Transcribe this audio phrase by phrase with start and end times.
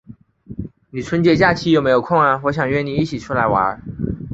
[0.89, 2.41] 你春节假期有没有空呀？
[2.45, 3.83] 我想约你一起出来玩。